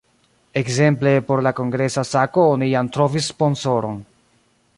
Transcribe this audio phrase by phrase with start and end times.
[0.61, 4.03] Ekzemple por la kongresa sako oni jam trovis sponsoron.